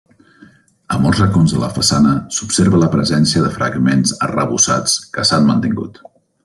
A 0.95 0.97
molts 1.03 1.19
racons 1.23 1.53
de 1.57 1.61
la 1.65 1.69
façana 1.75 2.13
s'observa 2.39 2.81
la 2.85 2.91
presència 2.97 3.45
de 3.45 3.55
fragments 3.59 4.19
arrebossats 4.31 5.01
que 5.19 5.31
s'han 5.33 5.49
mantingut. 5.53 6.07